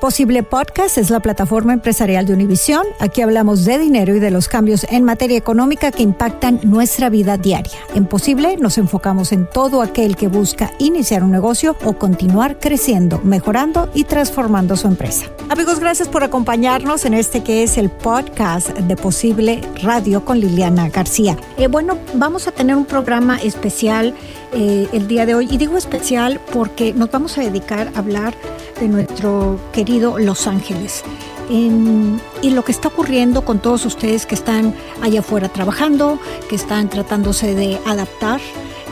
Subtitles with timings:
[0.00, 2.86] Posible Podcast es la plataforma empresarial de Univisión.
[3.00, 7.36] Aquí hablamos de dinero y de los cambios en materia económica que impactan nuestra vida
[7.36, 7.78] diaria.
[7.94, 13.20] En Posible nos enfocamos en todo aquel que busca iniciar un negocio o continuar creciendo,
[13.24, 15.26] mejorando y transformando su empresa.
[15.50, 20.88] Amigos, gracias por acompañarnos en este que es el podcast de Posible Radio con Liliana
[20.88, 21.36] García.
[21.58, 24.14] Eh, bueno, vamos a tener un programa especial
[24.54, 28.34] eh, el día de hoy y digo especial porque nos vamos a dedicar a hablar
[28.80, 31.04] de nuestro querido Los Ángeles.
[31.50, 36.88] y lo que está ocurriendo con todos ustedes que están allá afuera trabajando, que están
[36.88, 38.40] tratándose de adaptar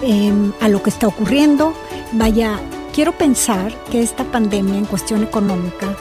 [0.02, 1.72] em, a lo que está ocurriendo.
[2.12, 2.58] Vaya,
[2.92, 5.96] quiero pensar que esta pandemia en cuestión económica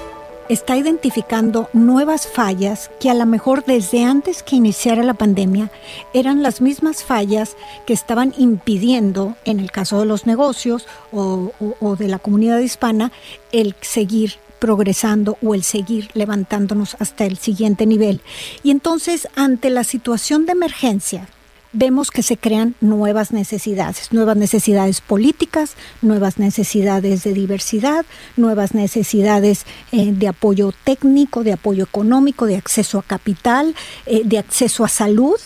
[0.50, 5.72] está identificando nuevas fallas que a lo mejor desde antes que iniciara la pandemia
[6.14, 11.52] eran las mismas fallas que estaban impidiendo, en el caso de los negocios o,
[11.98, 13.12] de la comunidad hispana,
[13.52, 18.22] el seguir progresando o el seguir levantándonos hasta el siguiente nivel.
[18.64, 21.28] Y entonces, ante la situación de emergencia
[21.74, 29.66] vemos que se crean nuevas necesidades, nuevas necesidades políticas, nuevas necesidades de diversidad, nuevas necesidades
[29.92, 34.90] eh, de apoyo técnico, de apoyo económico, de acceso a capital, eh, de acceso a
[34.90, 35.40] salud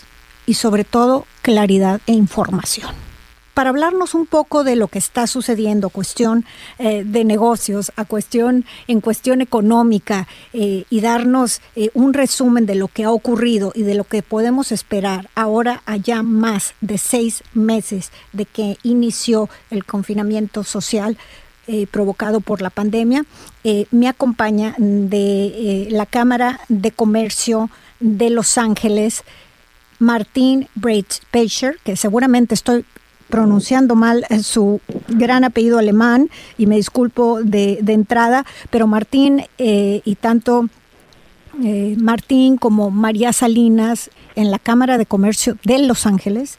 [0.45, 3.11] y sobre todo claridad e información
[3.53, 6.45] para hablarnos un poco de lo que está sucediendo, cuestión
[6.80, 12.75] eh, de negocios, a cuestión en cuestión económica eh, y darnos eh, un resumen de
[12.75, 17.44] lo que ha ocurrido y de lo que podemos esperar ahora allá más de seis
[17.53, 21.17] meses de que inició el confinamiento social.
[21.91, 23.23] provocado por la pandemia,
[23.91, 27.69] me acompaña de la Cámara de Comercio
[28.01, 29.23] de Los Ángeles,
[30.00, 30.67] Martín
[31.31, 32.84] Pacher, que seguramente estoy
[33.31, 40.02] pronunciando mal eh, su gran apellido alemán y me disculpo de, entrada, pero Martín eh,
[40.06, 40.68] y tanto
[41.64, 46.58] eh, Martín como María Salinas en la Cámara de Comercio de Los Ángeles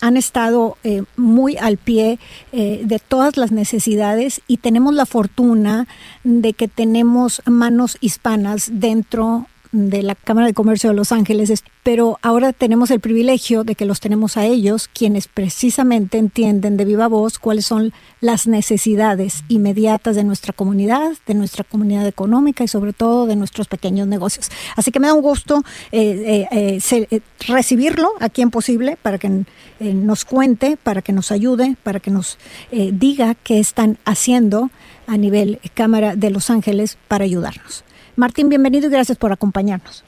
[0.00, 0.76] han estado
[1.16, 2.20] muy al pie
[2.52, 5.88] de todas las necesidades y tenemos la fortuna
[6.22, 12.18] de que tenemos manos hispanas dentro de la Cámara de Comercio de Los Ángeles, pero
[12.22, 17.08] ahora tenemos el privilegio de que los tenemos a ellos, quienes precisamente entienden de viva
[17.08, 22.92] voz cuáles son las necesidades inmediatas de nuestra comunidad, de nuestra comunidad económica y sobre
[22.92, 24.50] todo de nuestros pequeños negocios.
[24.76, 26.78] Así que me da un gusto eh, eh,
[27.10, 29.44] eh, recibirlo aquí en Posible para que
[29.80, 32.38] nos cuente, para que nos ayude, para que nos
[32.70, 34.70] diga qué están haciendo
[35.06, 37.84] a nivel Cámara de Los Ángeles para ayudarnos.
[38.22, 40.04] Martín, bienvenido y gracias por acompañarnos.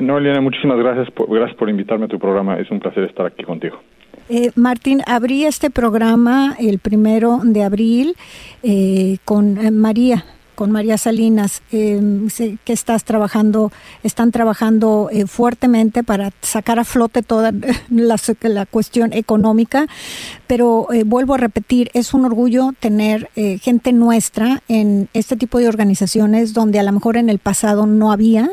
[0.00, 2.58] No, Eliana, muchísimas gracias por, gracias por invitarme a tu programa.
[2.58, 3.78] Es un placer estar aquí contigo.
[4.28, 8.16] Eh, Martín, abrí este programa el primero de abril
[8.64, 12.00] eh, con eh, María, con María Salinas, eh,
[12.64, 13.72] que estás trabajando,
[14.02, 17.52] están trabajando eh, fuertemente para sacar a flote toda
[17.90, 19.86] la, cuestión económica,
[20.46, 25.68] pero eh, vuelvo a repetir, es un orgullo tener gente nuestra en este tipo de
[25.68, 28.48] organizaciones donde a lo mejor en el pasado no había,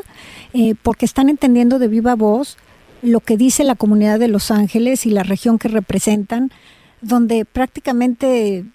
[0.82, 2.58] porque están entendiendo de viva voz
[3.02, 6.52] lo que dice la comunidad de Los Ángeles y la región que representan,
[7.02, 8.66] donde prácticamente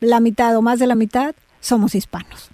[0.00, 2.50] la mitad o más de la mitad somos hispanos.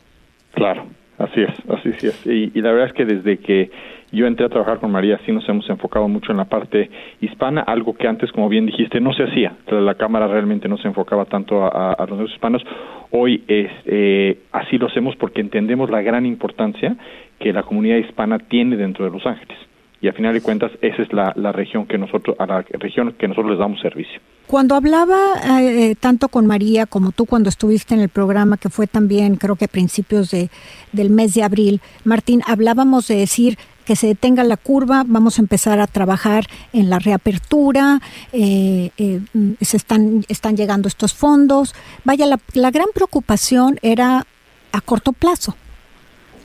[0.53, 0.87] Claro,
[1.19, 2.27] así es, así es.
[2.27, 3.71] Y, la verdad es que desde que
[4.13, 6.91] yo entré a trabajar con María, sí nos hemos enfocado mucho en la parte
[7.21, 9.57] hispana, algo que antes, como bien dijiste, no se hacía.
[9.69, 12.63] La Cámara realmente no se enfocaba tanto a, los los hispanos.
[13.11, 16.97] Hoy es, eh, así lo hacemos porque entendemos la gran importancia
[17.39, 19.59] que la comunidad hispana tiene dentro de Los Ángeles
[20.01, 23.29] y a final de cuentas esa es la, región que nosotros a la región que
[23.29, 24.21] nosotros les damos servicio.
[24.47, 25.19] Cuando hablaba
[25.61, 29.57] eh, tanto con María como tú cuando estuviste en el programa que fue también creo
[29.57, 30.51] que a principios de,
[30.93, 35.43] del mes de abril, Martín, hablábamos de decir que se detenga la curva, vamos a
[35.43, 38.01] empezar a trabajar en la reapertura,
[38.33, 39.21] eh, eh,
[39.61, 41.75] se están, están llegando estos fondos.
[42.05, 44.27] Vaya, la gran preocupación era
[44.73, 45.55] a corto plazo,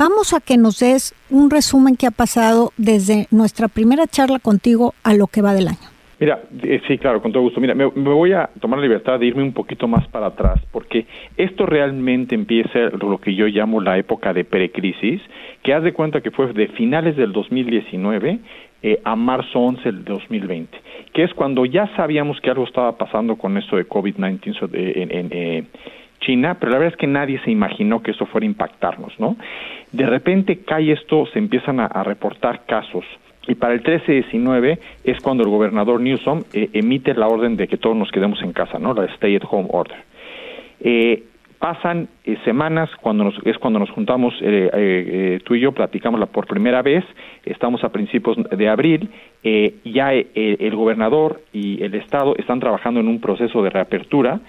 [0.02, 4.96] Vamos a que nos des un resumen que ha pasado desde nuestra primera charla contigo
[5.04, 5.91] a lo que va del año.
[6.22, 7.60] Mira, eh, sí, claro, con todo gusto.
[7.60, 11.08] Mira, me, voy a tomar la libertad de irme un poquito más para atrás, porque
[11.36, 15.20] esto realmente empieza lo que yo llamo la época de precrisis,
[15.64, 18.38] que haz de cuenta que fue de finales del 2019
[18.84, 20.78] eh, a marzo 11 del 2020,
[21.12, 25.28] que es cuando ya sabíamos que algo estaba pasando con esto de COVID-19 en, en
[25.32, 25.64] eh,
[26.20, 29.38] China, pero la verdad es que nadie se imaginó que eso fuera a impactarnos, ¿no?
[29.92, 33.06] De repente cae esto, se empiezan a reportar casos
[33.48, 37.78] y para el 13-19 es cuando el gobernador Newsom eh, emite la orden de que
[37.78, 38.94] todos nos quedemos en casa, ¿no?
[38.94, 39.98] La Stay at Home Order.
[40.80, 41.24] Eh,
[41.58, 44.34] pasan eh, semanas cuando nos, es cuando nos juntamos
[45.44, 47.04] tú y yo platicamos por primera vez
[47.46, 49.10] estamos a principios de abril
[49.84, 54.40] ya el gobernador y el estado están trabajando en un proceso de reapertura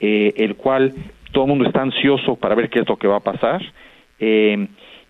[0.00, 0.92] el cual
[1.32, 3.62] todo el mundo está ansioso para ver qué es lo que va a pasar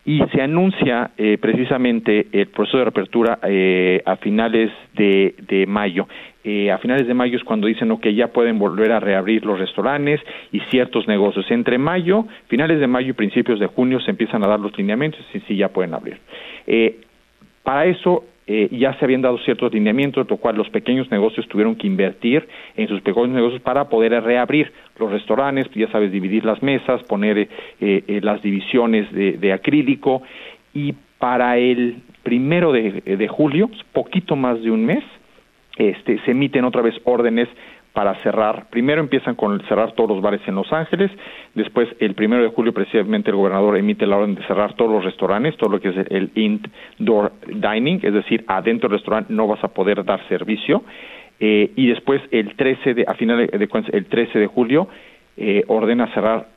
[0.04, 6.08] y se anuncia eh, precisamente el proceso de reapertura eh, a finales de, de mayo.
[6.42, 9.58] Eh, a finales de mayo es cuando dicen que ya pueden volver a reabrir los
[9.58, 10.20] restaurantes
[10.52, 11.50] y ciertos negocios.
[11.50, 15.20] Entre mayo, finales de mayo y principios de junio se empiezan a dar los lineamientos
[15.34, 16.18] y sí ya pueden abrir.
[17.62, 21.76] para eso eh, ya se habían dado ciertos lineamientos, lo cual los pequeños negocios tuvieron
[21.76, 26.60] que invertir en sus pequeños negocios para poder reabrir los restaurantes, ya sabes, dividir las
[26.60, 27.48] mesas, poner eh,
[27.80, 30.22] eh, las divisiones de, acrílico.
[30.74, 35.04] Y para el primero de, de julio, poquito más de un mes,
[35.76, 37.48] este, se emiten otra vez órdenes
[37.92, 38.68] para cerrar.
[38.70, 41.10] Primero empiezan con cerrar todos los bares en Los Ángeles,
[41.54, 45.04] después el primero de julio precisamente el gobernador emite la orden de cerrar todos los
[45.04, 49.62] restaurantes, todo lo que es el indoor dining, es decir, adentro del restaurante no vas
[49.64, 50.82] a poder dar servicio.
[51.40, 54.88] Eh, y después el 13 de, a final de, el 13 de julio
[55.38, 56.48] eh, ordena cerrar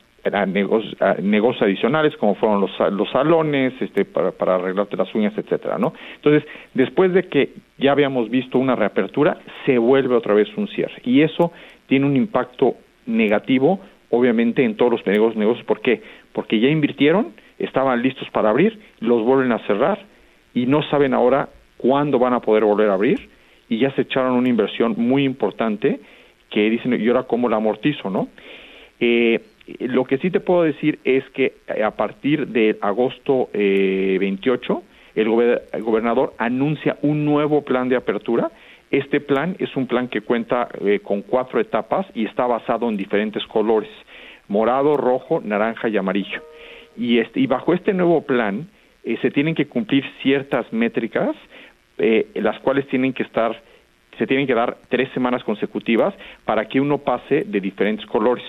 [0.48, 5.94] negocios, adicionales como fueron los, los salones este para, para arreglarte las uñas etcétera no
[6.16, 6.44] entonces
[6.74, 11.02] después de que ya habíamos visto una reapertura se vuelve otra vez un cierre.
[11.04, 11.52] Y eso
[11.88, 12.76] tiene un impacto
[13.06, 13.80] negativo
[14.10, 15.66] obviamente en todos los negocios negocios.
[15.66, 16.02] ¿por qué?
[16.32, 20.00] porque ya invirtieron estaban listos para abrir los vuelven a cerrar
[20.54, 23.30] y no saben ahora cuándo van a poder volver a abrir.
[23.70, 26.00] Y ya se echaron una inversión muy importante
[26.50, 28.28] que dicen y ahora cómo la amortizo no
[29.00, 29.42] eh,
[29.80, 34.84] lo que sí te puedo decir es que eh, a partir de agosto eh, 28,
[35.16, 35.30] el,
[35.82, 38.52] gobernador anuncia un nuevo plan de apertura.
[38.92, 42.98] Este plan es un plan que cuenta eh, con cuatro etapas y está basado en
[42.98, 43.90] diferentes colores,
[44.48, 46.42] morado, rojo, naranja y amarillo.
[46.98, 48.68] Y, este, y bajo este nuevo plan
[49.04, 51.36] eh, se tienen que cumplir ciertas métricas,
[52.34, 53.62] las cuales tienen que estar,
[54.18, 56.14] se tienen que dar tres semanas consecutivas
[56.44, 58.44] para que uno pase de diferentes colores.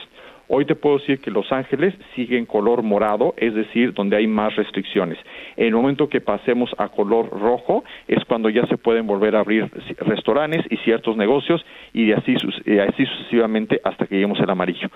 [0.49, 4.26] Hoy te puedo decir que Los Ángeles sigue en color morado, es decir, donde hay
[4.26, 5.19] más restricciones.
[5.56, 9.41] En el momento que pasemos a color rojo es cuando ya se pueden volver a
[9.41, 14.88] abrir restaurantes y ciertos negocios y así, así sucesivamente hasta que lleguemos al amarillo.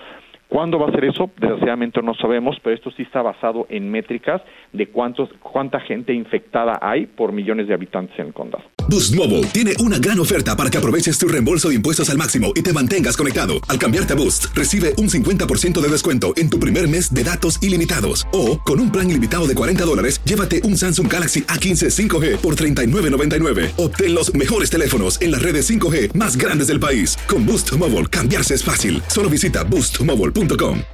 [0.49, 1.31] ¿Cuándo va a ser eso?
[1.39, 4.41] Desgraciadamente no sabemos, pero esto sí está basado en métricas
[4.73, 8.65] de cuántos, cuánta gente infectada hay por millones de habitantes en el condado.
[8.89, 12.53] Boost Mobile tiene una gran oferta para que aproveches tu reembolso de impuestos al máximo
[12.55, 13.61] y te mantengas conectado.
[13.69, 17.63] Al cambiarte a Boost, recibe un 50% de descuento en tu primer mes de datos
[17.63, 18.27] ilimitados.
[18.33, 22.57] O, con un plan ilimitado de 40 dólares, llévate un Samsung Galaxy A15 5G por
[22.57, 23.73] $39.99.
[23.77, 27.19] Obtén los mejores teléfonos en las redes 5G más grandes del país.
[27.29, 29.03] Con Boost Mobile, cambiarse es fácil.
[29.09, 30.38] Solo visita boostmobile.com.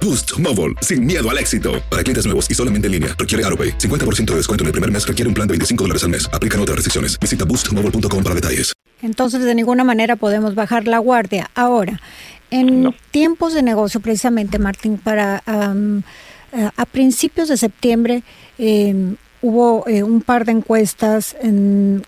[0.01, 1.81] Boost Mobile, sin miedo al éxito.
[1.89, 3.77] Para clientes nuevos y solamente en línea, requiere AroPay.
[3.77, 6.27] 50% de descuento en el primer mes requiere un plan de 25 dólares al mes.
[6.33, 7.17] Aplican otras restricciones.
[7.19, 7.85] Visita boostmobile
[8.33, 8.73] detalles.
[9.01, 11.51] Entonces, de ninguna manera podemos bajar la guardia.
[11.53, 12.01] Ahora,
[12.49, 18.23] en tiempos de negocio, precisamente, Martín, para eh, a principios de septiembre
[18.57, 21.35] em, hubo eh, un par de encuestas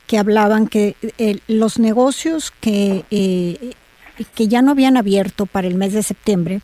[0.07, 3.03] que hablaban que eh, los negocios que,
[4.33, 6.61] que ya no habían abierto para el mes de septiembre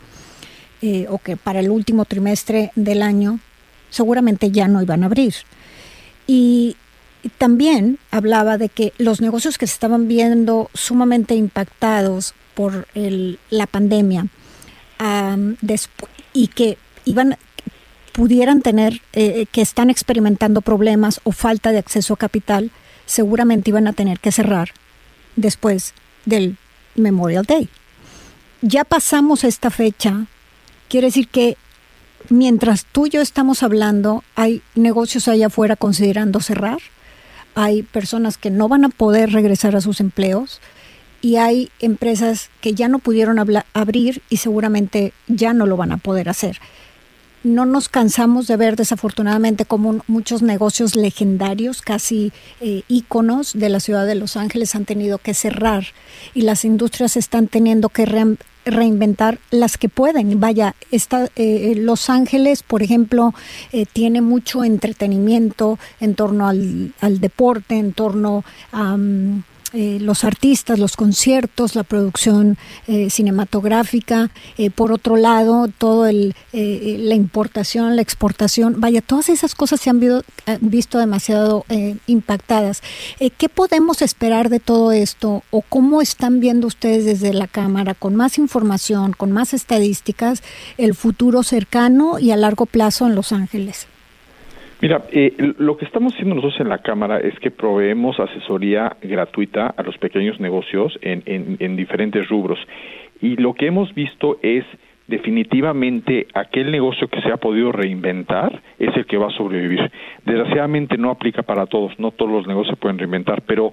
[1.09, 3.39] o que para el último trimestre del año
[3.89, 5.33] seguramente ya no iban a abrir.
[6.27, 6.75] Y
[7.37, 12.87] también hablaba de que los negocios que se estaban viendo sumamente impactados por
[13.49, 14.27] la pandemia
[16.33, 17.37] y que iban
[18.13, 22.71] pudieran tener eh, que están experimentando problemas o falta de acceso a capital
[23.05, 24.69] seguramente iban a tener que cerrar
[25.35, 25.93] después
[26.25, 26.57] del
[26.95, 27.69] Memorial Day.
[28.61, 30.27] Ya pasamos esta fecha,
[30.93, 31.57] quiere decir que
[32.29, 36.77] mientras tú y yo estamos hablando, hay negocios allá afuera considerando cerrar
[37.55, 40.59] hay personas que no van a poder regresar a sus empleos
[41.21, 43.39] y hay empresas que ya no pudieron
[43.73, 46.59] abrir y seguramente ya no lo van a poder hacer.
[47.43, 52.31] no nos cansamos de ver desafortunadamente como muchos negocios legendarios, casi
[52.61, 55.87] eh, íconos de la ciudad de Los Ángeles han tenido que cerrar
[56.33, 58.05] y las industrias están teniendo que
[58.65, 60.39] reinventar las que pueden.
[60.39, 63.33] Vaya, está, eh, Los Ángeles, por ejemplo,
[63.71, 68.97] eh, tiene mucho entretenimiento en torno al, al deporte, en torno a...
[69.73, 76.35] Eh, los artistas, los conciertos, la producción eh, cinematográfica, eh, por otro lado, todo el,
[76.53, 79.99] la importación, la exportación, vaya, todas esas cosas se han
[80.61, 81.65] visto demasiado
[82.05, 82.83] impactadas.
[83.37, 88.15] ¿Qué podemos esperar de todo esto o cómo están viendo ustedes desde la Cámara, con
[88.15, 90.43] más información, con más estadísticas,
[90.77, 93.87] el futuro cercano y a largo plazo en Los Ángeles?
[94.83, 99.67] Mira, eh, lo que estamos haciendo nosotros en la Cámara es que proveemos asesoría gratuita
[99.67, 102.59] a los pequeños negocios en, en, diferentes rubros.
[103.21, 104.65] Y lo que hemos visto es
[105.07, 109.89] definitivamente aquel negocio que se ha podido reinventar es el que va a sobrevivir.
[110.25, 113.71] Desgraciadamente no aplica para todos, no todos los negocios se pueden reinventar, pero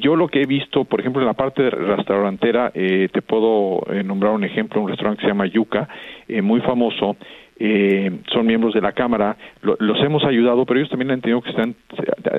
[0.00, 4.04] yo lo que he visto, por ejemplo, en la parte restaurantera, eh, te puedo eh,
[4.04, 5.88] nombrar un ejemplo, un restaurante que se llama Yuca,
[6.40, 7.16] muy famoso,
[7.60, 11.50] eh, son miembros de la Cámara, los hemos ayudado, pero ellos también han entendido que
[11.50, 11.74] están,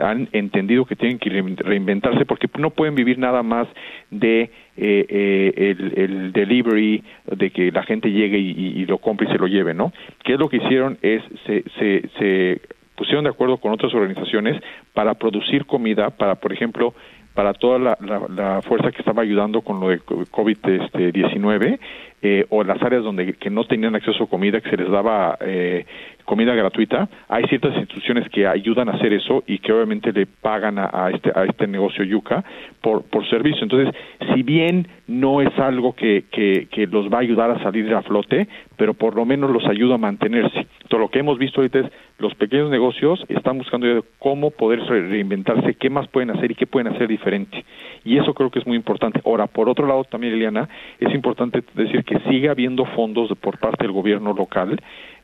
[0.02, 3.68] han entendido que tienen que reinventarse porque no pueden vivir nada más
[4.12, 4.44] de
[4.78, 7.04] eh, eh, el, delivery,
[7.36, 9.92] de que la gente llegue y, lo compre y se lo lleve, ¿no?
[10.24, 10.98] ¿Qué es lo que hicieron?
[11.02, 11.64] Es se,
[12.18, 12.62] se
[12.96, 14.62] pusieron de acuerdo con otras organizaciones
[14.94, 16.94] para producir comida, para, por ejemplo,
[17.34, 17.98] para toda la,
[18.30, 21.80] la, fuerza que estaba ayudando con lo de COVID-19 este,
[22.22, 25.38] eh, o las áreas donde que no tenían acceso a comida, que se les daba
[25.40, 25.86] eh,
[26.30, 30.78] comida gratuita, hay ciertas instituciones que ayudan a hacer eso y que obviamente le pagan
[30.78, 32.46] a, este, a este negocio Yuca
[32.82, 33.64] por, por servicio.
[33.64, 33.96] Entonces,
[34.36, 38.48] si bien no es algo que, que, los va a ayudar a salir a flote,
[38.78, 40.68] pero por lo menos los ayuda a mantenerse.
[40.88, 41.86] Todo lo que hemos visto ahorita es
[42.20, 43.88] los pequeños negocios están buscando
[44.20, 47.66] cómo poder reinventarse, qué más pueden hacer y qué pueden hacer diferente.
[48.06, 49.20] Y eso creo que es muy importante.
[49.26, 50.70] Ahora, por otro lado, también, Eliana,
[51.00, 54.80] es importante decir que sigue habiendo fondos por parte del gobierno local,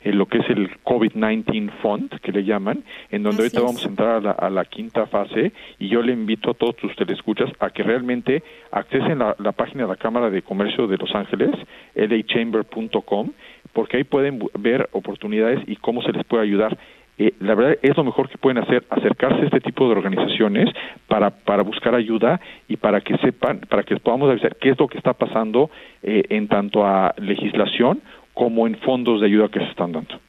[0.06, 3.88] en lo que es el COVID-19 Fund, que le llaman, en donde ahorita vamos a
[3.88, 7.82] entrar a la, quinta fase y yo le invito a todos tus telescuchas a que
[7.82, 11.50] realmente accesen a la, página de la Cámara de Comercio de Los Ángeles,
[11.96, 13.32] lachamber.com,
[13.72, 16.78] porque ahí pueden ver oportunidades y cómo se les puede ayudar.
[17.18, 20.68] Eh, la verdad es lo mejor que pueden hacer, acercarse a este tipo de organizaciones
[21.08, 24.86] para, para buscar ayuda y para que sepan, para que podamos avisar qué es lo
[24.86, 25.70] que está pasando
[26.02, 28.02] eh, en tanto a legislación
[28.36, 30.20] como en fondos de ayuda que se están dando.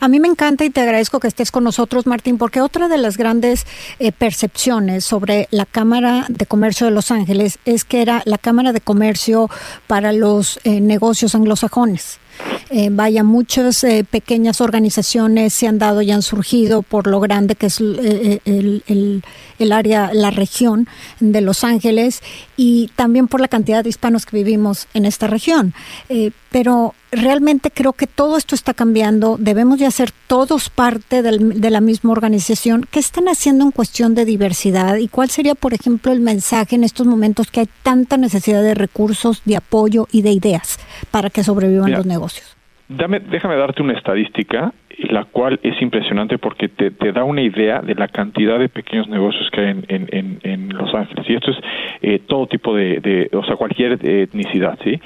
[0.00, 2.98] A mí me encanta y te agradezco que estés con nosotros, Martín, porque otra de
[2.98, 3.66] las grandes
[3.98, 8.72] eh, percepciones sobre la Cámara de Comercio de Los Ángeles es que era la Cámara
[8.72, 9.50] de Comercio
[9.86, 12.20] para los negocios anglosajones.
[12.70, 17.54] Eh, vaya, muchas eh, pequeñas organizaciones se han dado y han surgido por lo grande
[17.54, 19.22] que es eh, el,
[19.58, 20.88] el, área, la región
[21.20, 22.22] de Los Ángeles
[22.56, 25.74] y también por la cantidad de hispanos que vivimos en esta región.
[26.50, 31.80] pero realmente creo que todo esto está cambiando, debemos de hacer todos parte de la
[31.80, 32.86] misma organización.
[32.90, 36.84] ¿Qué están haciendo en cuestión de diversidad y cuál sería, por ejemplo, el mensaje en
[36.84, 40.78] estos momentos que hay tanta necesidad de recursos, de apoyo y de ideas
[41.10, 42.25] para que sobrevivan los negocios?
[42.88, 44.72] Dame, déjame darte una estadística,
[45.10, 49.50] la cual es impresionante porque te, da una idea de la cantidad de pequeños negocios
[49.50, 51.28] que hay en, Los Ángeles.
[51.28, 51.56] Y esto es
[52.02, 55.00] eh, todo tipo de, o sea, cualquier etnicidad, ¿sí?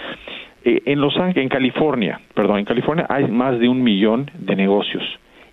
[0.62, 4.56] Eh, en Los Ángeles, en California, perdón, en California hay más de un millón de
[4.56, 5.02] negocios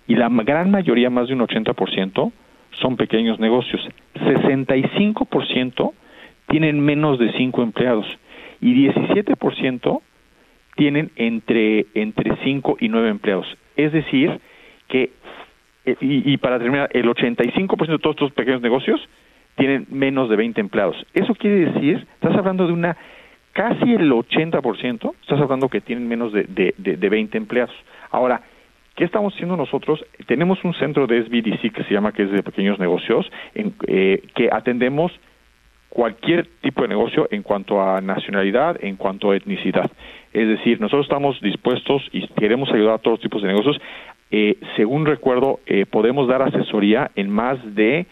[0.07, 2.31] y la gran mayoría, más de un 80%,
[2.79, 3.81] son pequeños negocios.
[4.15, 5.91] 65%
[6.47, 8.05] tienen menos de 5 empleados
[8.62, 10.01] y 17%
[10.77, 13.48] tienen entre entre 5 y 9 empleados.
[13.75, 14.39] Es decir,
[14.88, 15.12] que
[15.86, 19.00] eh, y, para terminar, el 85% de todos estos pequeños negocios
[19.55, 20.96] tienen menos de 20 empleados.
[21.13, 22.98] Eso quiere decir, estás hablando de una
[23.53, 27.75] casi el 80%, estás hablando que tienen menos de, de, de, 20 empleados.
[28.12, 28.41] Ahora,
[28.96, 30.03] ¿Qué estamos haciendo nosotros?
[30.25, 34.24] Tenemos un centro de SBDC que se llama que es de pequeños negocios, en, eh,
[34.34, 35.12] que atendemos
[35.98, 39.89] cualquier tipo de negocio en cuanto a nacionalidad, en cuanto a etnicidad.
[40.32, 43.82] Es decir, nosotros estamos dispuestos y queremos ayudar a todos los tipos de negocios.
[44.30, 48.06] Eh, según recuerdo, eh, podemos dar asesoría en más de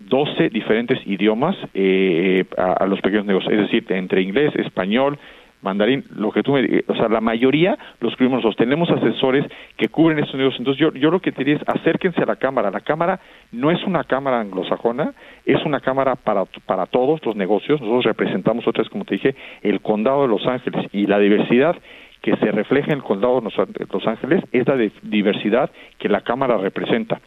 [0.00, 5.16] 12 diferentes idiomas eh, a, los pequeños negocios, es decir, entre inglés, español,
[5.62, 8.56] mandarín, lo que tú me o sea, la mayoría los cubrimos nosotros.
[8.56, 9.44] Tenemos asesores
[9.76, 10.60] que cubren estos negocios.
[10.60, 12.70] Entonces, yo, yo lo que te diría es acérquense a la Cámara.
[12.70, 13.20] La Cámara
[13.52, 15.12] no es una Cámara anglosajona,
[15.44, 17.80] es una Cámara para, para todos los negocios.
[17.80, 21.76] Nosotros representamos, otra vez, como te dije, el Condado de Los Ángeles y la diversidad
[22.22, 26.20] que se refleja en el condado de Los Ángeles es la de diversidad que la
[26.20, 27.18] Cámara representa.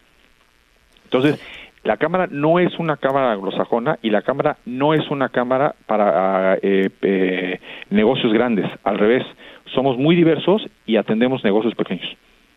[1.05, 1.39] Entonces,
[1.83, 6.55] la Cámara no es una Cámara anglosajona y la Cámara no es una Cámara para
[6.61, 7.59] eh, eh,
[7.89, 9.23] negocios grandes, al revés,
[9.73, 12.07] somos muy diversos y atendemos negocios pequeños.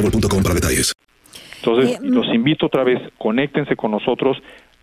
[0.00, 0.92] para detalles.
[1.56, 4.36] Entonces, los invito otra vez, conéctense con nosotros,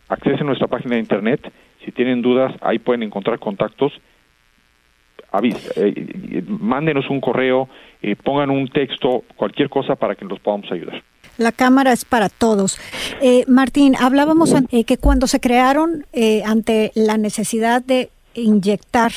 [0.09, 1.51] accesen a nuestra página de internet,
[1.83, 3.93] si tienen dudas, ahí pueden encontrar contactos,
[5.41, 7.67] eh, mándenos un correo,
[8.01, 11.03] eh, pongan un texto, cualquier cosa para que nos podamos ayudar.
[11.37, 12.79] La cámara es para todos.
[13.21, 14.55] Eh, Martín, hablábamos
[14.85, 16.05] que cuando se crearon
[16.45, 19.11] ante la necesidad de inyectar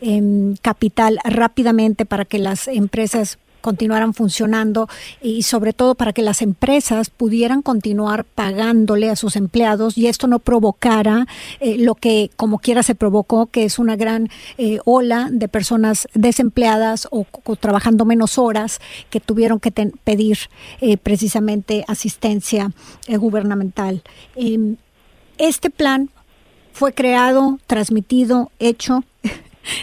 [0.00, 4.90] em, capital rápidamente para que las empresas continuaran funcionando
[5.22, 10.26] y sobre todo para que las empresas pudieran continuar pagándole a sus empleados y esto
[10.26, 11.26] no provocara
[11.60, 14.28] eh, lo que como quiera se provocó, que es una gran
[14.58, 17.24] eh, ola de personas desempleadas o,
[17.58, 20.36] trabajando menos horas que tuvieron que pedir
[20.82, 22.70] eh, precisamente asistencia
[23.08, 24.02] gubernamental.
[24.36, 24.76] Em,
[25.38, 26.10] este plan
[26.74, 29.04] fue creado, transmitido, hecho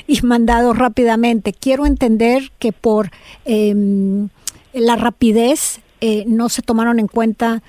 [0.08, 1.54] y mandado rápidamente.
[1.54, 3.12] Quiero entender que por
[3.46, 4.30] em,
[4.74, 7.62] la rapidez eh, no se tomaron en cuenta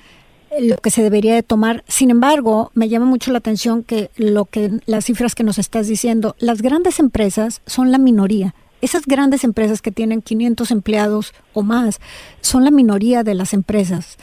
[0.59, 1.83] lo que se debería de tomar.
[1.87, 5.87] Sin embargo, me llama mucho la atención que lo que las cifras que nos estás
[5.87, 8.53] diciendo, las grandes empresas son la minoría.
[8.81, 12.01] Esas grandes empresas que tienen 500 empleados o más
[12.41, 14.17] son la minoría de las empresas.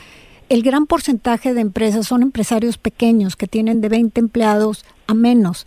[0.51, 5.65] El gran porcentaje de empresas son empresarios pequeños que tienen de 20 empleados a menos.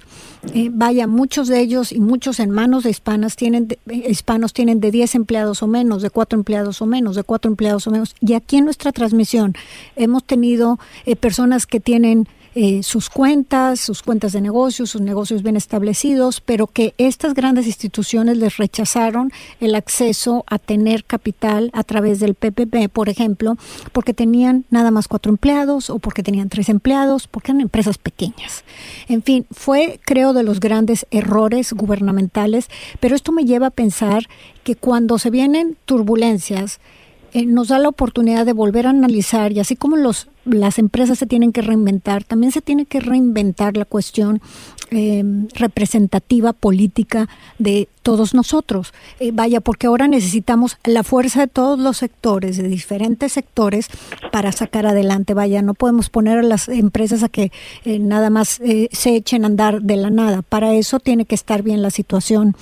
[0.54, 4.82] Eh, vaya, muchos de ellos y muchos en manos de hispanas tienen eh, hispanos tienen
[4.82, 8.14] de 10 empleados o menos, de 4 empleados o menos, de 4 empleados o menos.
[8.20, 9.56] Y aquí en nuestra transmisión
[9.96, 15.42] hemos tenido eh, personas que tienen eh, sus cuentas, sus cuentas de negocios, sus negocios
[15.42, 21.84] bien establecidos, pero que estas grandes instituciones les rechazaron el acceso a tener capital a
[21.84, 23.58] través del PPP, por ejemplo,
[23.92, 28.64] porque tenían nada más cuatro empleados o porque tenían tres empleados, porque eran empresas pequeñas.
[29.08, 34.28] En fin, fue, creo, de los grandes errores gubernamentales, pero esto me lleva a pensar
[34.64, 36.80] que cuando se vienen turbulencias,
[37.34, 41.18] eh, nos da la oportunidad de volver a analizar y así como los las empresas
[41.20, 44.42] se tienen que reinventar, también se tiene que reinventar la cuestión
[44.92, 45.24] eh,
[45.56, 47.28] representativa política
[47.58, 48.94] de todos nosotros.
[49.20, 53.88] Eh, vaya, porque ahora necesitamos la fuerza de todos los sectores, de diferentes sectores,
[54.32, 55.34] para sacar adelante.
[55.34, 57.52] Vaya, no podemos poner a las empresas a que
[57.86, 58.60] eh, nada más
[58.92, 60.42] se echen a andar de la nada.
[60.42, 62.56] Para eso tiene que estar bien la situación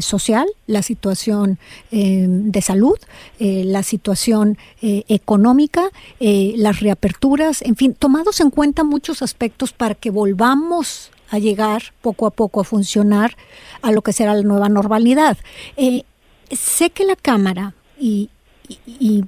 [0.00, 1.58] social, la situación
[1.90, 2.98] de salud,
[3.38, 5.84] la situación económica,
[6.18, 7.15] las reaperturas
[7.62, 12.60] en fin, tomados en cuenta muchos aspectos para que volvamos a llegar poco a poco
[12.60, 13.36] a funcionar
[13.82, 15.36] a lo que será la nueva normalidad.
[15.76, 16.04] Eh,
[16.50, 18.30] sé que la Cámara y,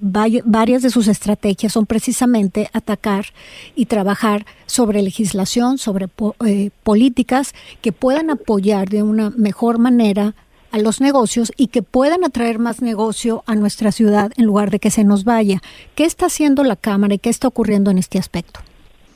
[0.00, 3.26] varias de sus estrategias son precisamente atacar
[3.76, 6.08] y trabajar sobre legislación, sobre
[6.44, 10.34] eh, políticas que puedan apoyar de una mejor manera
[10.70, 14.78] a los negocios y que puedan atraer más negocio a nuestra ciudad en lugar de
[14.78, 15.60] que se nos vaya.
[15.94, 18.60] ¿Qué está haciendo la Cámara y qué está ocurriendo en este aspecto?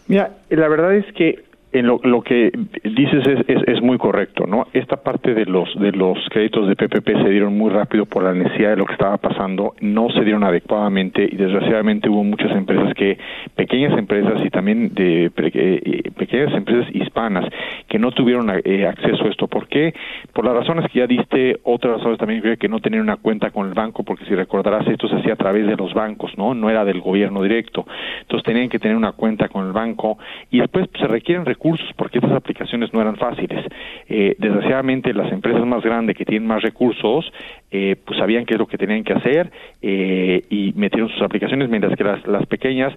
[0.08, 2.52] Mira, la verdad es que en lo, que
[2.84, 4.66] dices es, es, es, muy correcto, ¿no?
[4.74, 8.34] Esta parte de los de los créditos de PPP se dieron muy rápido por la
[8.34, 12.92] necesidad de lo que estaba pasando, no se dieron adecuadamente y desgraciadamente hubo muchas empresas
[12.94, 13.18] que
[13.56, 17.46] pequeñas empresas y también de eh, pequeñas empresas hispanas
[17.88, 19.48] que no tuvieron eh, acceso a esto.
[19.48, 19.94] ¿Por qué?
[20.34, 23.66] Por las razones que ya diste, otras razones también que no tenían una cuenta con
[23.66, 26.54] el banco, porque si recordarás esto se hacía a través de los bancos, ¿no?
[26.54, 27.86] No era del gobierno directo.
[28.20, 30.18] Entonces tenían que tener una cuenta con el banco
[30.50, 33.64] y después pues, se requieren recursos recursos porque estas aplicaciones no eran fáciles.
[34.08, 37.32] Eh, desgraciadamente las empresas más grandes que tienen más recursos
[37.70, 41.68] eh, pues sabían qué es lo que tenían que hacer eh, y metieron sus aplicaciones
[41.68, 42.92] mientras que las, las pequeñas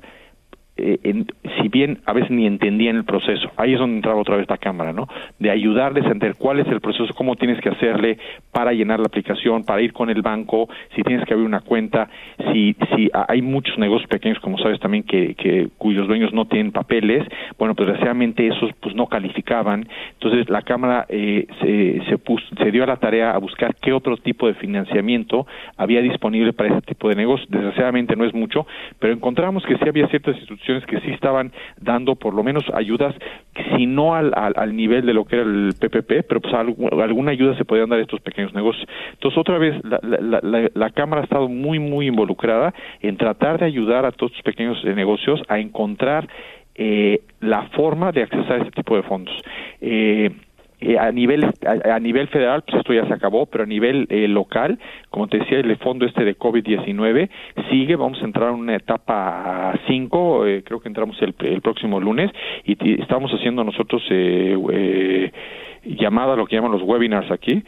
[0.78, 1.24] eh,
[1.62, 4.58] si bien a veces ni entendían el proceso, ahí es donde entraba otra vez la
[4.58, 5.08] cámara, ¿no?
[5.40, 8.18] De ayudarles a entender cuál es el proceso, cómo tienes que hacerle
[8.52, 12.10] para llenar la aplicación, para ir con el banco, si tienes que abrir una cuenta,
[12.52, 16.74] si, si hay muchos negocios pequeños, como sabes también, que, que cuyos dueños no tienen
[16.74, 17.26] papeles,
[17.58, 22.20] bueno, pues desgraciadamente esos pues no calificaban, entonces la cámara eh, se, se,
[22.64, 26.76] se dio a la tarea a buscar qué otro tipo de financiamiento había disponible para
[26.76, 28.68] ese tipo de negocios, desgraciadamente no es mucho,
[29.00, 33.16] pero encontramos que sí había ciertas instituciones que sí estaban dando por lo menos ayudas,
[33.76, 37.58] si no al, al, nivel de lo que era el PPP, pero pues alguna ayuda
[37.58, 38.88] se podían dar a estos pequeños negocios.
[39.14, 43.66] Entonces, otra vez, la, la, la, Cámara ha estado muy, muy involucrada en tratar de
[43.66, 46.28] ayudar a todos estos pequeños negocios a encontrar
[46.78, 49.36] eh, la forma de accesar este tipo de fondos.
[49.80, 50.30] Eh,
[50.88, 54.28] eh, a nivel a, nivel federal pues esto ya se acabó pero a nivel eh,
[54.28, 54.78] local
[55.10, 57.28] como te decía el fondo este de COVID-19
[57.72, 62.00] sigue vamos a entrar en una etapa 5 eh, creo que entramos el, el, próximo
[62.00, 62.30] lunes
[62.66, 65.32] y, estamos haciendo nosotros eh,
[65.86, 67.64] llamadas lo que llaman los webinars aquí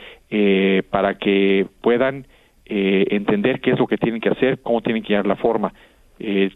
[0.91, 2.27] para que puedan
[2.65, 5.73] entender qué es lo que tienen que hacer cómo tienen que llevar la forma.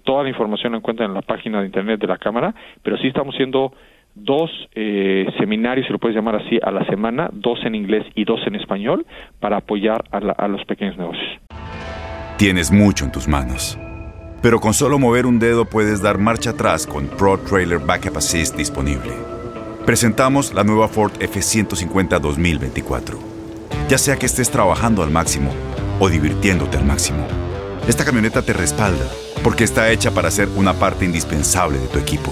[0.04, 3.08] Toda la información la encuentran en la página de internet de la cámara pero sí
[3.08, 3.74] estamos siendo
[4.16, 8.26] dos eh, seminarios, si lo puedes llamar así, a la semana, dos en inglés y
[8.26, 9.06] dos en español,
[9.40, 11.40] para apoyar a, a los pequeños negocios.
[12.38, 13.78] Tienes mucho en tus manos,
[14.42, 18.56] pero con solo mover un dedo puedes dar marcha atrás con Pro Trailer Backup Assist
[18.56, 19.12] disponible.
[19.86, 23.18] Presentamos la nueva Ford F150 2024.
[23.90, 25.52] Ya sea que estés trabajando al máximo
[26.00, 27.28] o divirtiéndote al máximo,
[27.88, 29.06] esta camioneta te respalda
[29.44, 32.32] porque está hecha para ser una parte indispensable de tu equipo.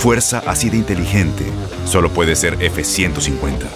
[0.00, 1.44] Fuerza así de inteligente
[1.84, 3.66] solo puede ser F-150.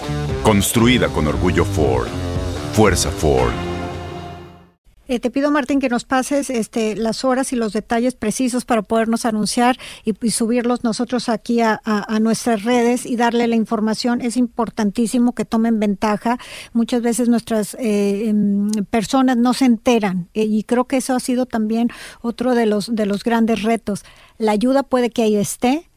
[0.41, 2.07] Construida con orgullo Ford.
[2.73, 3.51] Fuerza Ford.
[5.07, 8.81] Eh, te pido, Martín, que nos pases este, las horas y los detalles precisos para
[8.81, 11.79] podernos anunciar y, subirlos nosotros aquí a,
[12.19, 14.19] nuestras redes y darle la información.
[14.21, 16.39] Es importantísimo que tomen ventaja.
[16.73, 21.19] Muchas veces nuestras eh, em, personas no se enteran eh, y creo que eso ha
[21.19, 21.89] sido también
[22.21, 24.03] otro de los, de los grandes retos.
[24.39, 25.87] La ayuda puede que ahí esté,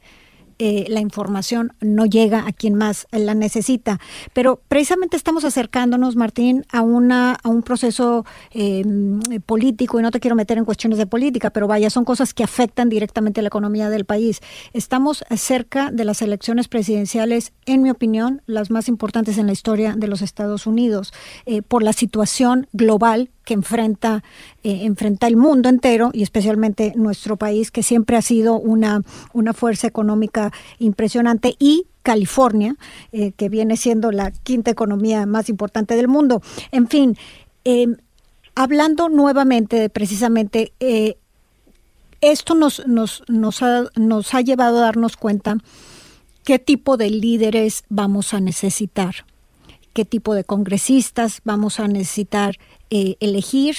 [0.58, 4.00] eh, la información no llega a quien más la necesita.
[4.32, 10.20] Pero precisamente estamos acercándonos, Martín, a, una, a un proceso em, político, y no te
[10.20, 13.48] quiero meter en cuestiones de política, pero vaya, son cosas que afectan directamente a la
[13.48, 14.40] economía del país.
[14.72, 19.94] Estamos cerca de las elecciones presidenciales, en mi opinión, las más importantes en la historia
[19.96, 21.12] de los Estados Unidos,
[21.46, 24.22] eh, por la situación global que enfrenta,
[24.64, 29.52] eh, enfrenta el mundo entero y especialmente nuestro país, que siempre ha sido una, una
[29.52, 32.76] fuerza económica impresionante y California,
[33.12, 36.42] eh, que viene siendo la quinta economía más importante del mundo.
[36.72, 37.16] En fin,
[37.64, 37.96] em,
[38.54, 41.18] hablando nuevamente de precisamente eh,
[42.20, 45.58] esto nos, nos, nos, ha, nos ha llevado a darnos cuenta
[46.44, 49.26] qué tipo de líderes vamos a necesitar,
[49.92, 52.58] qué tipo de congresistas vamos a necesitar
[52.90, 53.76] eh, elegir,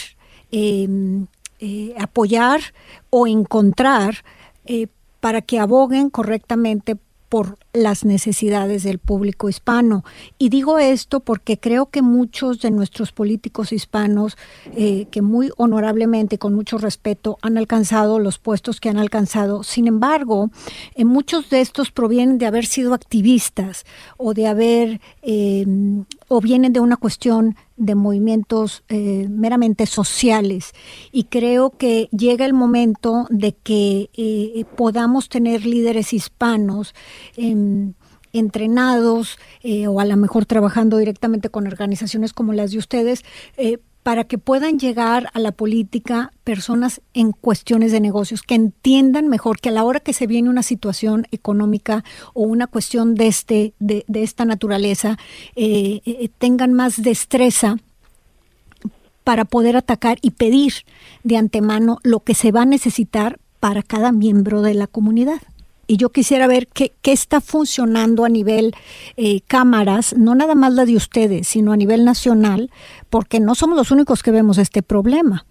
[0.52, 1.28] em,
[1.60, 2.62] eh, apoyar
[3.10, 4.24] o encontrar
[4.66, 4.88] eh,
[5.20, 10.04] para que aboguen correctamente por las necesidades del público hispano.
[10.38, 14.38] Y digo esto porque creo que muchos de nuestros políticos hispanos,
[14.76, 19.64] eh, que muy honorablemente y con mucho respeto han alcanzado los puestos que han alcanzado,
[19.64, 20.50] sin embargo,
[20.96, 23.86] eh, muchos de estos provienen de haber sido activistas
[24.18, 25.66] o de haber, eh,
[26.28, 30.74] o vienen de una cuestión de movimientos meramente sociales.
[31.14, 36.94] Y creo que llega el momento de que podamos tener líderes hispanos
[38.34, 43.24] entrenados eh, o a lo mejor trabajando directamente con organizaciones como las de ustedes,
[43.58, 49.28] eh, para que puedan llegar a la política personas en cuestiones de negocios, que entiendan
[49.28, 53.28] mejor que a la hora que se viene una situación económica o una cuestión de,
[53.28, 55.18] este, de, esta naturaleza,
[55.56, 57.78] eh, tengan más destreza
[59.24, 60.74] para poder atacar y pedir
[61.24, 65.42] de antemano lo que se va a necesitar para cada miembro de la comunidad
[65.90, 68.74] y yo quisiera ver qué, qué está funcionando a nivel
[69.18, 72.70] eh, cámaras, no nada más la de ustedes, sino a nivel nacional,
[73.10, 75.46] porque no somos los únicos que vemos este problema.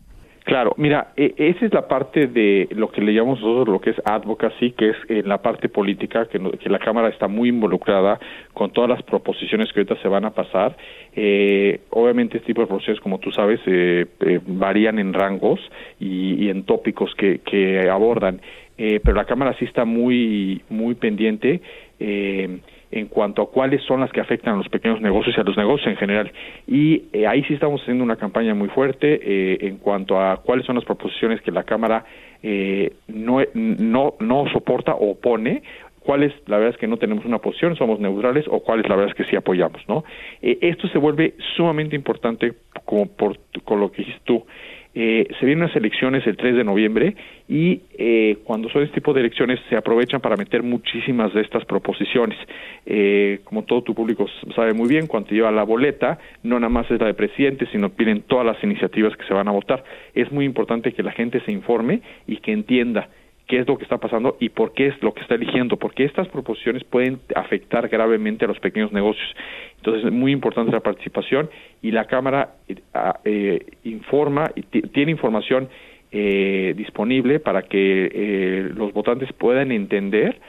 [0.45, 3.91] Claro, mira, e, esa es la parte de lo que le llamamos nosotros lo que
[3.91, 8.19] es advocacy, que es en la parte política, que, que, la Cámara está muy involucrada
[8.55, 10.75] con todas las proposiciones que ahorita se van a pasar.
[11.15, 14.07] Eh, obviamente este tipo de proposiciones, como tú sabes, eh,
[14.47, 15.61] varían en rangos
[16.01, 18.41] y, y en tópicos que, que abordan.
[18.79, 21.61] Eh, pero la Cámara sí está muy, muy pendiente.
[22.01, 22.61] Eh,
[22.91, 25.57] en cuanto a cuáles son las que afectan a los pequeños negocios y a los
[25.57, 26.33] negocios en general.
[26.67, 30.67] Y eh, ahí sí estamos haciendo una campaña muy fuerte eh, en cuanto a cuáles
[30.67, 32.05] son las proposiciones que la Cámara
[32.43, 35.63] eh, no, no, no soporta o opone
[36.01, 39.11] cuáles la verdad es que no tenemos una posición, somos neutrales o cuáles la verdad
[39.11, 40.05] es que sí apoyamos, ¿no?
[40.41, 42.55] esto se vuelve sumamente importante
[42.87, 44.47] como por con lo que dijiste tú
[44.95, 47.15] eh, se vienen unas elecciones el 3 de noviembre
[47.49, 51.65] y eh, cuando son este tipo de elecciones se aprovechan para meter muchísimas de estas
[51.67, 52.39] proposiciones.
[52.87, 56.91] Eh, como todo tu público sabe muy bien, cuando lleva la boleta, no nada más
[56.91, 59.85] es la de presidente, sino piden todas las iniciativas que se van a votar.
[60.15, 63.09] Es muy importante que la gente se informe y que entienda
[63.49, 66.05] qué es lo que está pasando y por qué es lo que está eligiendo, porque
[66.05, 69.35] estas proposiciones pueden afectar gravemente a los pequeños negocios.
[69.79, 71.51] Entonces es muy importante la participación
[71.83, 72.77] y la Cámara eh,
[73.25, 75.69] eh informa y tiene información
[76.13, 80.41] eh, disponible para que eh, los votantes puedan entender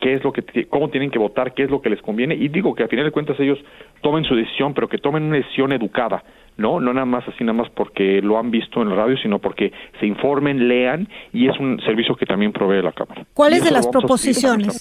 [0.00, 2.48] qué es lo que cómo tienen que votar, qué es lo que les conviene y
[2.48, 3.58] digo que a final de cuentas ellos
[4.00, 6.24] tomen su decisión, pero que tomen una decisión educada,
[6.56, 6.80] ¿no?
[6.80, 9.72] No nada más así nada más porque lo han visto en la radio, sino porque
[10.00, 13.24] se informen, lean y es un servicio que también provee la Cámara.
[13.34, 14.78] ¿Cuáles de las proposiciones?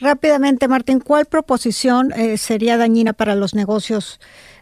[0.00, 4.20] Rápidamente, Martín, ¿cuál proposición eh, sería dañina para los negocios?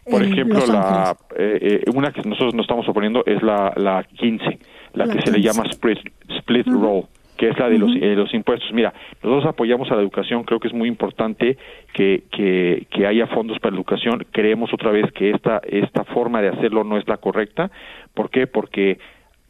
[0.09, 4.59] Por ejemplo, la, eh, eh, una que nosotros nos estamos oponiendo es la, la 15,
[4.93, 7.05] la, que se le llama split, split roll
[7.41, 8.71] que es la de los, eh, los impuestos.
[8.71, 11.57] Mira, nosotros apoyamos a la educación, creo que es muy importante
[11.91, 14.27] que, que, que haya fondos para la educación.
[14.29, 17.71] Creemos otra vez que esta, esta forma de hacerlo no es la correcta.
[18.13, 18.45] ¿Por qué?
[18.45, 18.99] Porque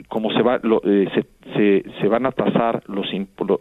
[0.07, 3.07] como se va lo, eh, se, se, se, van a tasar los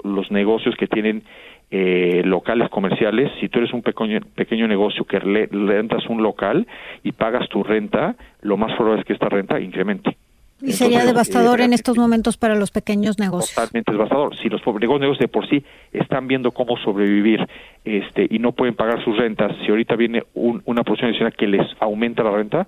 [0.04, 1.24] los negocios que tienen
[1.72, 6.66] eh, locales comerciales si tú eres un pequeño pequeño negocio que le, rentas un local
[7.02, 10.16] y pagas tu renta lo más probable es que esta renta incremente
[10.62, 13.54] y sería devastador en estos momentos para los pequeños negocios.
[13.54, 14.36] Totalmente devastador.
[14.36, 14.60] Si los
[15.00, 17.46] negocios de por sí están viendo cómo sobrevivir
[17.84, 21.66] este y no pueden pagar sus rentas, si ahorita viene una posición adicional que les
[21.80, 22.66] aumenta la renta,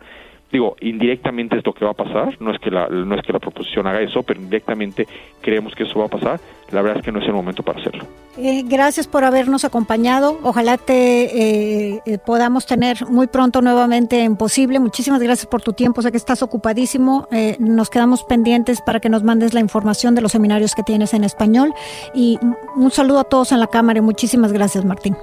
[0.53, 3.33] digo, indirectamente es lo que va a pasar, no es que la, no es que
[3.33, 5.09] la proposición haga eso, pero indirectamente
[5.41, 7.81] creemos que eso va a pasar, la verdad es que no es el momento para
[7.81, 8.05] hacerlo.
[8.37, 14.37] Eh, gracias por habernos acompañado, ojalá te eh, eh, podamos tener muy pronto nuevamente en
[14.37, 19.09] Posible, muchísimas gracias por tu tiempo, sé que estás ocupadísimo, nos quedamos pendientes para que
[19.09, 21.73] nos mandes la información de los seminarios que tienes en español.
[22.15, 22.39] Y
[22.77, 25.17] un saludo a todos en la Cámara y muchísimas gracias Martín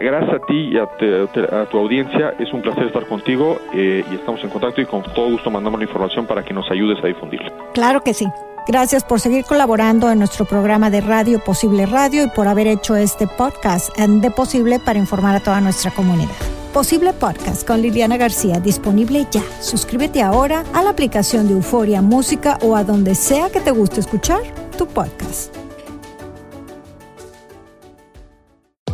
[0.00, 2.34] gracias a ti y a, tu audiencia.
[2.38, 5.80] Es un placer estar contigo eh, y estamos en contacto y con todo gusto mandamos
[5.80, 7.52] la información para que nos ayudes a difundirla.
[7.74, 8.26] Claro que sí.
[8.66, 12.96] Gracias por seguir colaborando en nuestro programa de radio Posible Radio y por haber hecho
[12.96, 16.34] este podcast de Posible para informar a toda nuestra comunidad.
[16.74, 19.42] Posible Podcast con Liliana García, disponible ya.
[19.60, 24.00] Suscríbete ahora a la aplicación de Euforia Música o a donde sea que te guste
[24.00, 24.42] escuchar
[24.76, 25.57] tu podcast.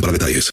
[0.00, 0.52] para detalles.